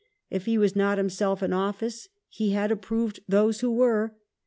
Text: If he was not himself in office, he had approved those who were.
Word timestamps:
If 0.31 0.45
he 0.45 0.57
was 0.57 0.75
not 0.75 0.97
himself 0.97 1.43
in 1.43 1.53
office, 1.53 2.09
he 2.27 2.53
had 2.53 2.71
approved 2.71 3.19
those 3.29 3.59
who 3.59 3.71
were. 3.71 4.15